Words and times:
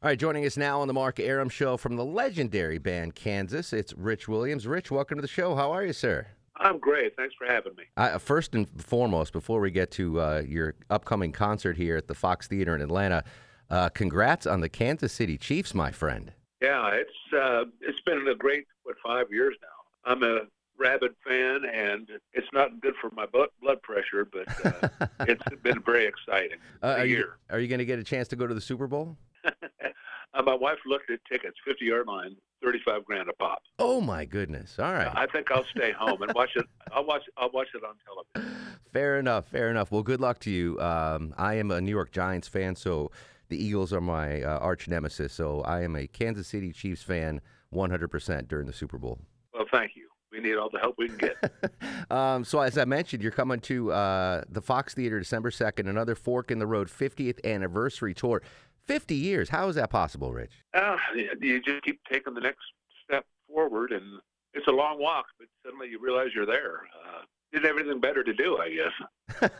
All 0.00 0.08
right, 0.08 0.16
joining 0.16 0.46
us 0.46 0.56
now 0.56 0.80
on 0.80 0.86
the 0.86 0.94
Mark 0.94 1.18
Arum 1.18 1.48
Show 1.48 1.76
from 1.76 1.96
the 1.96 2.04
legendary 2.04 2.78
band 2.78 3.16
Kansas, 3.16 3.72
it's 3.72 3.92
Rich 3.94 4.28
Williams. 4.28 4.64
Rich, 4.64 4.92
welcome 4.92 5.18
to 5.18 5.22
the 5.22 5.26
show. 5.26 5.56
How 5.56 5.72
are 5.72 5.84
you, 5.84 5.92
sir? 5.92 6.24
I'm 6.54 6.78
great. 6.78 7.16
Thanks 7.16 7.34
for 7.36 7.48
having 7.48 7.74
me. 7.74 7.82
Uh, 7.96 8.16
first 8.18 8.54
and 8.54 8.68
foremost, 8.80 9.32
before 9.32 9.58
we 9.58 9.72
get 9.72 9.90
to 9.92 10.20
uh, 10.20 10.42
your 10.46 10.76
upcoming 10.88 11.32
concert 11.32 11.76
here 11.76 11.96
at 11.96 12.06
the 12.06 12.14
Fox 12.14 12.46
Theater 12.46 12.76
in 12.76 12.80
Atlanta, 12.80 13.24
uh, 13.70 13.88
congrats 13.88 14.46
on 14.46 14.60
the 14.60 14.68
Kansas 14.68 15.12
City 15.12 15.36
Chiefs, 15.36 15.74
my 15.74 15.90
friend. 15.90 16.32
Yeah, 16.62 16.90
it's 16.92 17.34
uh, 17.36 17.64
it's 17.80 18.00
been 18.02 18.28
a 18.28 18.36
great 18.36 18.66
what 18.84 18.94
five 19.04 19.26
years 19.32 19.56
now. 19.60 20.12
I'm 20.12 20.22
a 20.22 20.42
rabid 20.78 21.16
fan, 21.26 21.64
and 21.64 22.08
it's 22.34 22.46
not 22.52 22.80
good 22.80 22.94
for 23.00 23.10
my 23.10 23.26
blood 23.26 23.82
pressure, 23.82 24.28
but 24.32 24.46
uh, 24.64 25.06
it's 25.22 25.42
been 25.64 25.82
very 25.82 26.06
exciting. 26.06 26.58
Uh, 26.84 26.98
are 26.98 27.04
year. 27.04 27.18
you 27.18 27.26
are 27.50 27.58
you 27.58 27.66
going 27.66 27.80
to 27.80 27.84
get 27.84 27.98
a 27.98 28.04
chance 28.04 28.28
to 28.28 28.36
go 28.36 28.46
to 28.46 28.54
the 28.54 28.60
Super 28.60 28.86
Bowl? 28.86 29.16
Uh, 30.38 30.42
my 30.42 30.54
wife 30.54 30.78
looked 30.86 31.10
at 31.10 31.18
tickets, 31.30 31.56
50 31.66 31.84
yard 31.84 32.06
line, 32.06 32.36
35 32.64 33.04
grand 33.04 33.28
a 33.28 33.32
pop. 33.34 33.60
Oh 33.78 34.00
my 34.00 34.24
goodness! 34.24 34.78
All 34.78 34.92
right. 34.92 35.10
I 35.14 35.26
think 35.26 35.50
I'll 35.50 35.64
stay 35.64 35.92
home 35.92 36.22
and 36.22 36.32
watch 36.34 36.50
it. 36.54 36.64
I'll 36.92 37.04
watch. 37.04 37.22
I'll 37.36 37.50
watch 37.50 37.68
it 37.74 37.82
on 37.84 37.94
television. 38.04 38.56
Fair 38.92 39.18
enough. 39.18 39.48
Fair 39.48 39.70
enough. 39.70 39.90
Well, 39.90 40.02
good 40.02 40.20
luck 40.20 40.38
to 40.40 40.50
you. 40.50 40.80
Um, 40.80 41.34
I 41.36 41.54
am 41.54 41.70
a 41.70 41.80
New 41.80 41.90
York 41.90 42.12
Giants 42.12 42.48
fan, 42.48 42.76
so 42.76 43.10
the 43.48 43.62
Eagles 43.62 43.92
are 43.92 44.00
my 44.00 44.42
uh, 44.42 44.58
arch 44.58 44.88
nemesis. 44.88 45.32
So 45.32 45.62
I 45.62 45.82
am 45.82 45.96
a 45.96 46.06
Kansas 46.06 46.46
City 46.46 46.72
Chiefs 46.72 47.02
fan, 47.02 47.40
100% 47.74 48.48
during 48.48 48.66
the 48.66 48.72
Super 48.72 48.98
Bowl. 48.98 49.18
Well, 49.52 49.64
thank 49.70 49.92
you. 49.96 50.08
We 50.30 50.40
need 50.40 50.56
all 50.56 50.68
the 50.70 50.78
help 50.78 50.96
we 50.98 51.08
can 51.08 51.16
get. 51.16 51.36
um, 52.10 52.44
so, 52.44 52.60
as 52.60 52.76
I 52.76 52.84
mentioned, 52.84 53.22
you're 53.22 53.32
coming 53.32 53.60
to 53.60 53.90
uh, 53.92 54.44
the 54.48 54.60
Fox 54.60 54.94
Theater 54.94 55.18
December 55.18 55.50
2nd, 55.50 55.88
another 55.88 56.14
Fork 56.14 56.50
in 56.50 56.58
the 56.58 56.66
Road 56.66 56.88
50th 56.88 57.42
anniversary 57.44 58.12
tour. 58.14 58.42
50 58.88 59.14
years. 59.14 59.50
How 59.50 59.68
is 59.68 59.76
that 59.76 59.90
possible, 59.90 60.32
Rich? 60.32 60.64
Uh, 60.74 60.96
you 61.40 61.62
just 61.62 61.82
keep 61.82 62.00
taking 62.10 62.34
the 62.34 62.40
next 62.40 62.64
step 63.04 63.24
forward, 63.46 63.92
and 63.92 64.20
it's 64.54 64.66
a 64.66 64.72
long 64.72 64.98
walk, 64.98 65.26
but 65.38 65.46
suddenly 65.64 65.88
you 65.88 66.00
realize 66.00 66.30
you're 66.34 66.46
there. 66.46 66.80
Uh, 67.06 67.20
didn't 67.52 67.66
have 67.66 67.78
anything 67.78 68.00
better 68.00 68.24
to 68.24 68.32
do, 68.32 68.58
I 68.58 68.70
guess. 68.70 69.50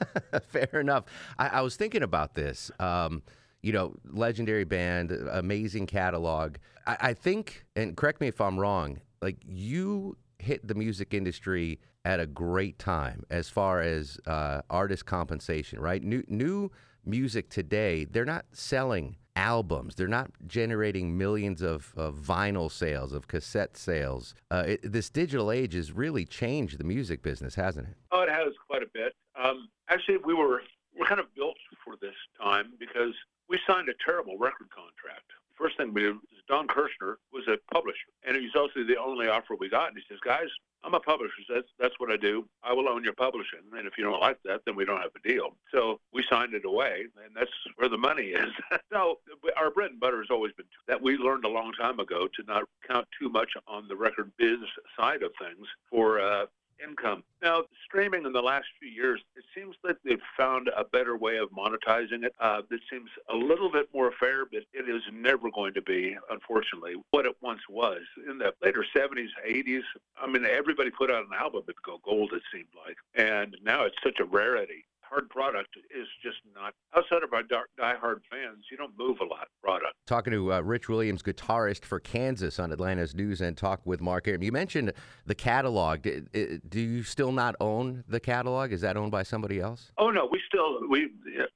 Fair 0.48 0.80
enough. 0.80 1.04
I, 1.38 1.48
I, 1.48 1.60
was 1.60 1.76
thinking 1.76 2.02
about 2.02 2.34
this. 2.34 2.70
Um, 2.80 3.22
you 3.62 3.72
know, 3.72 3.94
legendary 4.04 4.64
band, 4.64 5.10
amazing 5.10 5.86
catalog. 5.86 6.56
I, 6.86 6.96
I 7.00 7.14
think, 7.14 7.66
and 7.76 7.96
correct 7.96 8.20
me 8.20 8.28
if 8.28 8.40
I'm 8.40 8.58
wrong, 8.58 9.00
like 9.20 9.36
you 9.46 10.16
hit 10.38 10.66
the 10.66 10.74
music 10.74 11.14
industry 11.14 11.80
at 12.04 12.20
a 12.20 12.26
great 12.26 12.78
time 12.78 13.24
as 13.30 13.48
far 13.48 13.80
as 13.80 14.18
uh, 14.26 14.62
artist 14.70 15.06
compensation, 15.06 15.80
right? 15.80 16.02
New 16.02 16.22
new 16.28 16.70
music 17.04 17.48
today, 17.48 18.04
they're 18.04 18.24
not 18.24 18.44
selling 18.52 19.16
albums. 19.34 19.94
They're 19.94 20.08
not 20.08 20.30
generating 20.46 21.16
millions 21.16 21.62
of, 21.62 21.92
of 21.96 22.16
vinyl 22.16 22.70
sales, 22.70 23.12
of 23.12 23.28
cassette 23.28 23.76
sales. 23.76 24.34
Uh, 24.50 24.64
it, 24.66 24.92
this 24.92 25.08
digital 25.10 25.52
age 25.52 25.74
has 25.74 25.92
really 25.92 26.24
changed 26.24 26.78
the 26.78 26.84
music 26.84 27.22
business, 27.22 27.54
hasn't 27.54 27.88
it? 27.88 27.94
Oh, 28.10 28.22
it 28.22 28.28
has 28.28 28.52
quite 28.66 28.82
a 28.82 28.88
bit. 28.92 29.14
Um, 29.40 29.68
actually, 29.88 30.18
we 30.18 30.34
were 30.34 30.62
we're 30.98 31.06
kind 31.06 31.20
of 31.20 31.32
built 31.34 31.56
for 31.84 31.94
this 32.00 32.16
time 32.42 32.72
because 32.78 33.14
we 33.48 33.58
signed 33.66 33.88
a 33.88 33.94
terrible 34.04 34.36
record 34.36 34.68
contract. 34.74 35.30
First 35.56 35.76
thing 35.76 35.94
we 35.94 36.02
did 36.02 36.14
was 36.14 36.42
Don 36.48 36.66
Kirshner 36.66 37.16
was 37.32 37.46
a 37.46 37.56
publisher, 37.72 38.10
and 38.26 38.36
he's 38.36 38.54
also 38.56 38.77
the 38.88 38.96
only 38.96 39.28
offer 39.28 39.54
we 39.58 39.68
got. 39.68 39.88
And 39.88 39.96
he 39.96 40.02
says, 40.08 40.18
"Guys, 40.24 40.48
I'm 40.84 40.94
a 40.94 41.00
publisher. 41.00 41.42
That's 41.48 41.68
that's 41.78 41.94
what 41.98 42.10
I 42.10 42.16
do. 42.16 42.44
I 42.62 42.72
will 42.72 42.88
own 42.88 43.04
your 43.04 43.12
publishing, 43.12 43.60
and 43.76 43.86
if 43.86 43.98
you 43.98 44.04
don't 44.04 44.20
like 44.20 44.38
that, 44.44 44.62
then 44.64 44.76
we 44.76 44.84
don't 44.84 45.00
have 45.00 45.10
a 45.14 45.28
deal. 45.28 45.50
So 45.72 46.00
we 46.12 46.24
signed 46.30 46.54
it 46.54 46.64
away, 46.64 47.06
and 47.24 47.34
that's 47.34 47.50
where 47.76 47.88
the 47.88 47.98
money 47.98 48.28
is. 48.28 48.50
no, 48.92 49.16
our 49.56 49.70
bread 49.70 49.90
and 49.90 50.00
butter 50.00 50.18
has 50.18 50.30
always 50.30 50.52
been 50.52 50.66
that 50.86 51.00
we 51.00 51.16
learned 51.16 51.44
a 51.44 51.48
long 51.48 51.72
time 51.72 52.00
ago 52.00 52.28
to 52.28 52.42
not 52.46 52.64
count 52.88 53.06
too 53.20 53.28
much 53.28 53.50
on 53.66 53.88
the 53.88 53.96
record 53.96 54.30
biz 54.38 54.58
side 54.96 55.22
of 55.22 55.32
things 55.40 55.66
for 55.90 56.20
uh, 56.20 56.46
income. 56.82 57.24
Now, 57.42 57.64
streaming 57.84 58.24
in 58.24 58.32
the 58.32 58.42
last 58.42 58.66
few 58.80 58.88
years, 58.88 59.20
seems 59.58 59.76
that 59.84 59.96
they've 60.04 60.18
found 60.36 60.68
a 60.76 60.84
better 60.84 61.16
way 61.16 61.36
of 61.36 61.50
monetizing 61.50 62.24
it 62.24 62.32
uh, 62.40 62.62
that 62.70 62.80
seems 62.90 63.10
a 63.32 63.36
little 63.36 63.70
bit 63.70 63.88
more 63.94 64.12
fair, 64.18 64.44
but 64.44 64.62
it 64.72 64.88
is 64.88 65.02
never 65.12 65.50
going 65.50 65.74
to 65.74 65.82
be, 65.82 66.16
unfortunately, 66.30 66.94
what 67.10 67.26
it 67.26 67.36
once 67.40 67.60
was. 67.68 68.00
In 68.28 68.38
the 68.38 68.52
later 68.62 68.84
70s, 68.96 69.28
80s, 69.48 69.82
I 70.20 70.26
mean, 70.26 70.44
everybody 70.44 70.90
put 70.90 71.10
out 71.10 71.24
an 71.24 71.32
album 71.38 71.62
that 71.66 71.82
go 71.82 71.98
gold, 72.04 72.32
it 72.32 72.42
seemed 72.52 72.68
like. 72.86 72.96
And 73.14 73.56
now 73.62 73.84
it's 73.84 73.96
such 74.02 74.20
a 74.20 74.24
rarity 74.24 74.84
hard 75.08 75.28
product 75.30 75.76
is 75.76 76.06
just 76.22 76.38
not 76.54 76.74
outside 76.96 77.22
of 77.22 77.32
our 77.32 77.42
die-hard 77.42 78.22
fans. 78.30 78.64
You 78.70 78.76
don't 78.76 78.96
move 78.98 79.18
a 79.20 79.24
lot 79.24 79.48
product. 79.62 79.94
Talking 80.06 80.32
to 80.32 80.52
uh, 80.52 80.60
Rich 80.60 80.88
Williams, 80.88 81.22
guitarist 81.22 81.84
for 81.84 82.00
Kansas 82.00 82.58
on 82.58 82.72
Atlanta's 82.72 83.14
News 83.14 83.40
and 83.40 83.56
Talk 83.56 83.80
with 83.84 84.00
Mark 84.00 84.28
Arum. 84.28 84.42
You 84.42 84.52
mentioned 84.52 84.92
the 85.26 85.34
catalog. 85.34 86.02
Do, 86.02 86.60
do 86.68 86.80
you 86.80 87.02
still 87.02 87.32
not 87.32 87.54
own 87.60 88.04
the 88.08 88.20
catalog? 88.20 88.72
Is 88.72 88.80
that 88.82 88.96
owned 88.96 89.12
by 89.12 89.22
somebody 89.22 89.60
else? 89.60 89.92
Oh 89.98 90.10
no, 90.10 90.28
we 90.30 90.40
still 90.46 90.88
we 90.88 91.10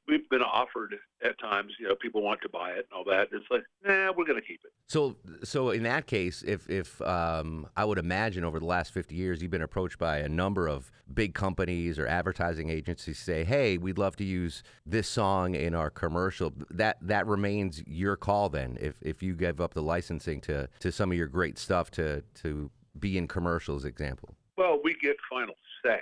we've 0.09 0.29
been 0.29 0.43
offered 0.43 0.95
at 1.25 1.39
times. 1.39 1.73
You 1.79 1.89
know, 1.89 1.95
people 1.95 2.23
want 2.23 2.41
to 2.43 2.49
buy 2.49 2.71
it 2.71 2.87
and 2.91 2.97
all 2.97 3.05
that. 3.05 3.29
It's 3.33 3.47
like, 3.51 3.63
nah, 3.85 4.13
we're 4.17 4.25
going 4.25 4.41
to 4.41 4.47
keep 4.47 4.61
it. 4.65 4.73
So, 4.87 5.17
so 5.45 5.71
in 5.71 5.83
that 5.85 6.07
case, 6.07 6.43
if 6.47 6.69
if 6.69 7.01
um, 7.03 7.67
I 7.77 7.85
would 7.85 7.99
imagine 7.99 8.45
over 8.45 8.59
the 8.59 8.67
last 8.67 8.93
fifty 8.93 9.15
years, 9.15 9.41
you've 9.41 9.51
been 9.51 9.63
approached 9.63 9.99
by 9.99 10.19
a 10.19 10.29
number 10.29 10.69
of 10.69 10.91
big 11.13 11.35
companies 11.35 11.99
or 11.99 12.07
advertising 12.07 12.71
agencies 12.71 13.19
say, 13.19 13.42
"Hey, 13.45 13.79
we'd 13.79 13.99
love 13.99 14.17
to 14.17 14.25
use 14.25 14.63
this 14.87 15.09
song 15.09 15.55
in 15.55 15.75
our 15.75 15.91
commercial." 15.91 16.53
That 16.71 16.99
that 17.03 17.27
remains 17.27 17.83
your 17.87 18.17
call 18.17 18.49
then. 18.49 18.79
If 18.81 18.97
if 19.01 19.23
you 19.23 19.35
give 19.35 19.61
up 19.61 19.75
the 19.75 19.83
licensing 19.83 20.41
to 20.43 20.69
to 20.81 20.93
some 20.93 21.11
of 21.11 21.19
your 21.19 21.29
great 21.29 21.59
stuff 21.59 21.91
to 21.93 22.23
to 22.43 22.71
be 22.99 23.19
in 23.19 23.29
commercials, 23.29 23.85
example. 23.85 24.35
Well, 24.57 24.81
we 24.83 24.95
get 24.95 25.17
final 25.31 25.55
say. 25.85 26.01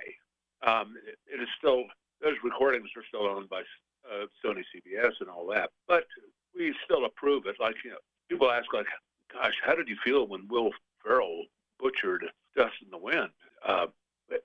Um, 0.62 0.96
it, 1.06 1.18
it 1.32 1.42
is 1.42 1.48
still 1.56 1.84
those 2.20 2.36
recordings 2.42 2.90
are 2.96 3.04
still 3.08 3.26
owned 3.26 3.48
by 3.48 3.62
uh, 4.10 4.26
Sony 4.44 4.62
CBS 4.74 5.12
and 5.20 5.28
all 5.28 5.46
that, 5.48 5.70
but 5.88 6.06
we 6.54 6.74
still 6.84 7.04
approve 7.04 7.46
it. 7.46 7.56
Like 7.58 7.76
you 7.84 7.90
know, 7.90 7.96
people 8.28 8.50
ask 8.50 8.72
like, 8.72 8.86
"Gosh, 9.32 9.54
how 9.62 9.74
did 9.74 9.88
you 9.88 9.96
feel 10.04 10.26
when 10.26 10.46
Will 10.48 10.70
Ferrell 11.02 11.44
butchered 11.78 12.26
Dust 12.56 12.74
in 12.82 12.90
the 12.90 12.98
Wind?" 12.98 13.30
Uh, 13.64 13.86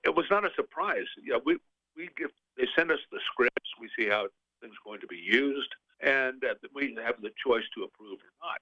it 0.04 0.14
was 0.14 0.26
not 0.30 0.44
a 0.44 0.54
surprise. 0.54 1.06
Know, 1.22 1.40
we 1.44 1.58
we 1.96 2.10
give 2.16 2.30
they 2.56 2.66
send 2.76 2.90
us 2.90 2.98
the 3.10 3.20
scripts, 3.32 3.70
we 3.80 3.88
see 3.98 4.08
how 4.08 4.26
things 4.60 4.74
are 4.74 4.88
going 4.88 5.00
to 5.00 5.06
be 5.06 5.16
used, 5.16 5.68
and 6.00 6.42
uh, 6.44 6.54
we 6.74 6.96
have 7.04 7.20
the 7.20 7.30
choice 7.44 7.64
to 7.74 7.84
approve 7.84 8.18
or 8.18 8.32
not. 8.40 8.60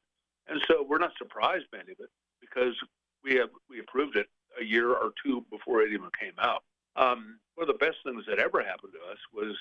And 0.49 0.61
so 0.69 0.85
we're 0.87 0.99
not 0.99 1.13
surprised 1.17 1.67
by 1.73 1.79
any 1.79 1.93
of 1.93 2.01
it 2.01 2.11
because 2.41 2.75
we 3.23 3.35
have 3.37 3.51
we 3.69 3.81
approved 3.81 4.17
it 4.17 4.27
a 4.61 4.65
year 4.65 4.91
or 4.91 5.13
two 5.25 5.45
before 5.51 5.83
it 5.83 5.93
even 5.93 6.11
came 6.21 6.35
out. 6.39 6.63
Um, 6.97 7.39
one 7.55 7.69
of 7.69 7.79
the 7.79 7.85
best 7.85 7.99
things 8.05 8.25
that 8.29 8.39
ever 8.39 8.63
happened 8.63 8.93
to 8.93 9.13
us 9.13 9.19
was 9.33 9.57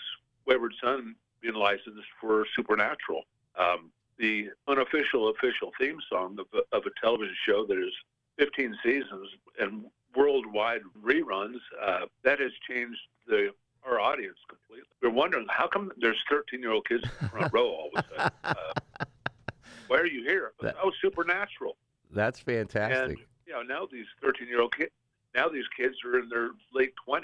Wayward 0.46 0.74
Son 0.84 1.16
being 1.42 1.56
licensed 1.56 2.08
for 2.20 2.46
Supernatural, 2.56 3.24
um, 3.58 3.92
the 4.18 4.50
unofficial 4.68 5.30
official 5.30 5.72
theme 5.80 5.98
song 6.10 6.38
of 6.40 6.46
a, 6.54 6.76
of 6.76 6.84
a 6.86 6.92
television 7.02 7.36
show 7.46 7.66
that 7.66 7.78
is 7.78 7.94
15 8.38 8.76
seasons 8.84 9.30
and 9.60 9.86
worldwide 10.16 10.82
reruns. 11.04 11.60
Uh, 11.82 12.06
that 12.24 12.40
has 12.40 12.52
changed 12.68 13.00
the 13.28 13.50
our 13.94 14.00
audience 14.00 14.38
completely. 14.48 14.88
We're 15.02 15.10
wondering 15.10 15.46
how 15.50 15.68
come 15.68 15.92
there's 15.98 16.22
13 16.30 16.62
year 16.62 16.72
old 16.72 16.88
kids 16.88 17.04
in 17.04 17.10
the 17.22 17.30
front 17.30 17.54
row 17.54 17.68
all 17.68 17.90
of 17.96 18.04
a 18.04 18.08
sudden. 18.10 18.32
Uh, 18.44 19.06
why 19.88 19.98
are 19.98 20.08
you 20.08 20.24
here? 20.24 20.54
That, 20.62 20.76
oh, 20.82 20.92
Supernatural. 21.02 21.76
That's 22.12 22.40
fantastic. 22.40 23.10
And 23.10 23.18
you 23.46 23.54
know 23.54 23.62
now 23.62 23.88
these 23.92 24.06
13 24.22 24.48
year 24.48 24.62
old 24.62 24.76
kids 24.76 24.92
now 25.36 25.50
these 25.50 25.66
kids 25.76 25.96
are 26.06 26.20
in 26.20 26.30
their 26.30 26.52
late 26.74 26.94
20s 27.08 27.22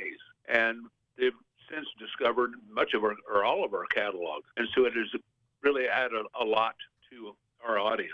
and 0.47 0.85
they've 1.17 1.33
since 1.71 1.87
discovered 1.99 2.51
much 2.71 2.93
of 2.93 3.03
our 3.03 3.15
or 3.31 3.45
all 3.45 3.63
of 3.63 3.73
our 3.73 3.85
catalog, 3.85 4.43
and 4.57 4.67
so 4.75 4.85
it 4.85 4.93
has 4.93 5.21
really 5.61 5.87
added 5.87 6.25
a 6.39 6.43
lot 6.43 6.75
to 7.09 7.35
our 7.65 7.77
audience. 7.77 8.13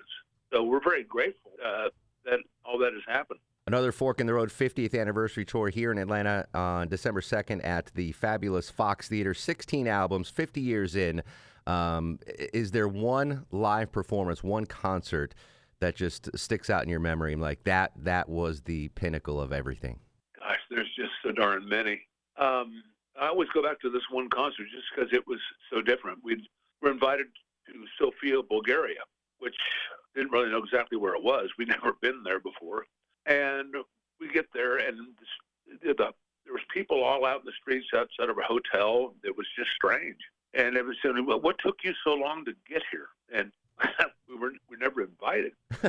So 0.52 0.63
we're 0.63 0.81
very 0.84 1.04
grateful 1.04 1.52
uh, 1.63 1.90
that 2.25 2.40
all 2.66 2.78
that 2.80 2.94
has 2.94 3.04
happened. 3.07 3.40
Another 3.67 3.91
Fork 3.91 4.21
in 4.21 4.27
the 4.27 4.33
Road 4.35 4.50
50th 4.50 4.94
anniversary 4.94 5.44
tour 5.44 5.69
here 5.69 5.91
in 5.91 5.97
Atlanta 5.97 6.45
on 6.53 6.88
December 6.88 7.19
2nd 7.19 7.65
at 7.65 7.89
the 7.95 8.12
fabulous 8.12 8.69
Fox 8.69 9.09
Theater. 9.09 9.33
16 9.33 9.88
albums, 9.88 10.29
50 10.29 10.62
years 10.62 10.95
in. 10.95 11.23
Um, 11.65 12.19
is 12.27 12.69
there 12.69 12.88
one 12.88 13.47
live 13.50 13.91
performance, 13.91 14.44
one 14.44 14.67
concert 14.67 15.33
that 15.79 15.95
just 15.95 16.29
sticks 16.38 16.69
out 16.69 16.83
in 16.83 16.89
your 16.89 17.00
memory? 17.00 17.33
I'm 17.33 17.41
Like 17.41 17.63
that, 17.63 17.94
that 18.03 18.29
was 18.29 18.62
the 18.62 18.89
pinnacle 18.89 19.41
of 19.41 19.51
everything. 19.51 19.97
Gosh, 20.39 20.59
there's 20.69 20.94
just 20.95 21.13
so 21.23 21.31
darn 21.31 21.68
many. 21.68 22.01
Um, 22.38 22.83
I 23.19 23.29
always 23.29 23.50
go 23.51 23.63
back 23.63 23.79
to 23.79 23.89
this 23.89 24.03
one 24.11 24.29
concert 24.29 24.68
just 24.71 24.85
because 24.95 25.11
it 25.11 25.25
was 25.25 25.39
so 25.73 25.81
different. 25.81 26.19
We 26.23 26.47
were 26.83 26.91
invited 26.91 27.25
to 27.65 27.73
Sofia, 27.97 28.44
Bulgaria, 28.44 29.01
which 29.39 29.56
didn't 30.13 30.31
really 30.31 30.51
know 30.51 30.59
exactly 30.59 31.00
where 31.00 31.15
it 31.15 31.23
was. 31.23 31.50
We'd 31.57 31.69
never 31.69 31.94
been 32.00 32.21
there 32.23 32.39
before, 32.39 32.85
and 33.25 33.75
we 34.19 34.31
get 34.31 34.45
there, 34.54 34.77
and 34.77 34.98
the, 35.83 35.94
the, 35.94 36.13
there 36.45 36.54
was 36.54 36.62
people 36.74 37.04
all 37.04 37.25
out 37.25 37.39
in 37.39 37.45
the 37.45 37.51
streets 37.60 37.88
outside 37.95 38.30
of 38.30 38.38
a 38.38 38.44
hotel. 38.44 39.13
It 39.24 39.36
was 39.36 39.48
just 39.57 39.72
strange, 39.75 40.19
and 40.54 40.75
it 40.77 40.86
was 40.86 40.95
saying, 41.04 41.25
"Well, 41.25 41.42
what 41.42 41.57
took 41.60 41.77
you 41.83 41.94
so 42.04 42.13
long 42.13 42.45
to 42.45 42.54
get 42.68 42.83
here?" 42.92 43.10
And 43.33 43.51
we 44.30 44.36
were 44.36 44.51
we 44.69 44.77
never 44.77 45.01
invited, 45.01 45.54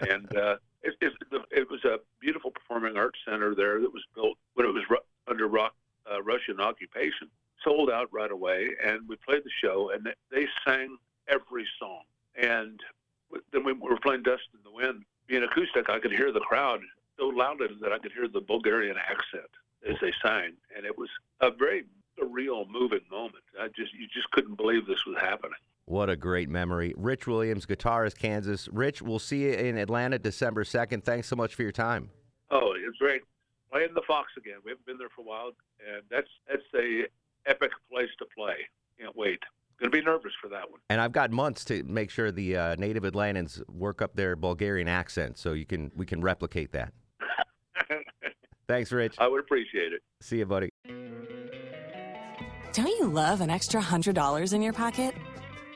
and 0.00 0.36
uh, 0.36 0.56
it, 0.82 0.94
it, 1.00 1.12
it 1.50 1.70
was 1.70 1.84
a 1.84 1.98
beautiful 2.20 2.50
performing 2.50 2.96
arts 2.96 3.18
center 3.28 3.54
there 3.54 3.80
that 3.80 3.92
was 3.92 4.04
built 4.14 4.38
when 4.54 4.66
it 4.66 4.72
was 4.72 4.84
ru- 4.88 4.98
under 5.28 5.48
rock, 5.48 5.74
uh, 6.10 6.22
Russian 6.22 6.60
occupation. 6.60 7.28
Sold 7.62 7.90
out 7.90 8.08
right 8.12 8.30
away, 8.30 8.70
and 8.84 9.08
we 9.08 9.16
played 9.16 9.42
the 9.44 9.50
show, 9.62 9.90
and 9.90 10.06
they 10.30 10.46
sang 10.66 10.96
every 11.28 11.66
song. 11.78 12.02
And 12.36 12.80
then 13.52 13.64
we 13.64 13.72
were 13.72 13.98
playing 13.98 14.22
"Dust 14.22 14.42
in 14.54 14.60
the 14.64 14.70
Wind." 14.70 15.04
Being 15.26 15.44
acoustic, 15.44 15.83
I 15.94 16.00
could 16.00 16.12
hear 16.12 16.32
the 16.32 16.40
crowd 16.40 16.80
so 17.18 17.26
loudly 17.26 17.68
that 17.80 17.92
I 17.92 17.98
could 17.98 18.10
hear 18.10 18.26
the 18.26 18.40
Bulgarian 18.40 18.96
accent 18.96 19.50
as 19.88 19.94
they 20.00 20.12
sang, 20.20 20.54
and 20.76 20.84
it 20.84 20.98
was 20.98 21.08
a 21.40 21.52
very 21.52 21.84
surreal, 22.18 22.68
moving 22.68 23.00
moment. 23.10 23.44
I 23.60 23.68
just 23.68 23.94
you 23.94 24.08
just 24.12 24.28
couldn't 24.32 24.56
believe 24.56 24.86
this 24.86 25.06
was 25.06 25.16
happening. 25.20 25.58
What 25.84 26.10
a 26.10 26.16
great 26.16 26.48
memory. 26.48 26.94
Rich 26.96 27.28
Williams, 27.28 27.64
guitarist, 27.64 28.18
Kansas. 28.18 28.68
Rich, 28.72 29.02
we'll 29.02 29.20
see 29.20 29.42
you 29.42 29.52
in 29.52 29.76
Atlanta 29.76 30.18
December 30.18 30.64
2nd. 30.64 31.04
Thanks 31.04 31.28
so 31.28 31.36
much 31.36 31.54
for 31.54 31.62
your 31.62 31.72
time. 31.72 32.10
Oh, 32.50 32.74
it's 32.76 32.98
great. 32.98 33.22
Playing 33.70 33.94
the 33.94 34.02
Fox 34.06 34.32
again. 34.36 34.56
We 34.64 34.70
haven't 34.70 34.86
been 34.86 34.98
there 34.98 35.10
for 35.14 35.20
a 35.20 35.24
while, 35.24 35.52
and 35.86 36.02
that's 36.10 36.28
that's 36.48 36.62
a 36.74 37.04
epic 37.46 37.70
place 37.88 38.10
to 38.18 38.26
play. 38.36 38.56
Can't 38.98 39.14
wait. 39.14 39.40
Going 39.80 39.90
to 39.90 39.98
be 39.98 40.04
nervous 40.04 40.32
for 40.40 40.48
that 40.48 40.70
one. 40.70 40.80
And 40.88 41.00
I've 41.00 41.12
got 41.12 41.30
months 41.30 41.64
to 41.66 41.82
make 41.84 42.10
sure 42.10 42.30
the 42.30 42.56
uh, 42.56 42.74
native 42.76 43.02
Atlantans 43.02 43.62
work 43.68 44.00
up 44.00 44.14
their 44.14 44.36
Bulgarian 44.36 44.88
accent, 44.88 45.38
so 45.38 45.52
you 45.52 45.66
can 45.66 45.90
we 45.94 46.06
can 46.06 46.20
replicate 46.20 46.72
that. 46.72 46.92
Thanks, 48.68 48.92
Rich. 48.92 49.16
I 49.18 49.26
would 49.26 49.40
appreciate 49.40 49.92
it. 49.92 50.02
See 50.20 50.38
you, 50.38 50.46
buddy. 50.46 50.70
Don't 52.72 52.88
you 52.88 53.08
love 53.08 53.40
an 53.40 53.50
extra 53.50 53.80
hundred 53.80 54.14
dollars 54.14 54.52
in 54.52 54.62
your 54.62 54.72
pocket? 54.72 55.14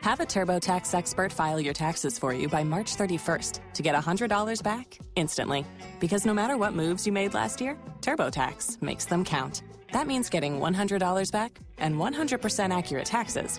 Have 0.01 0.21
a 0.21 0.27
TurboTax 0.27 0.95
expert 0.95 1.33
file 1.33 1.61
your 1.61 1.75
taxes 1.75 2.19
for 2.19 2.33
you 2.33 2.49
by 2.49 2.63
March 2.63 2.97
31st 2.97 3.61
to 3.75 3.83
get 3.83 3.97
$100 3.97 4.63
back 4.63 4.97
instantly. 5.17 5.67
Because 5.99 6.25
no 6.25 6.33
matter 6.33 6.57
what 6.57 6.73
moves 6.73 7.05
you 7.05 7.13
made 7.13 7.35
last 7.35 7.61
year, 7.61 7.77
TurboTax 8.01 8.81
makes 8.81 9.07
them 9.07 9.25
count. 9.25 9.63
That 9.93 10.07
means 10.07 10.29
getting 10.29 10.61
$100 10.61 11.33
back 11.33 11.59
and 11.79 11.97
100% 11.97 12.77
accurate 12.77 13.07
taxes 13.07 13.59